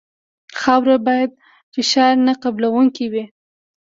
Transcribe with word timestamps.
خاوره 0.61 0.97
باید 1.07 1.31
فشار 1.73 2.13
نه 2.27 2.33
قبلوونکې 2.43 3.05
وي 3.11 3.25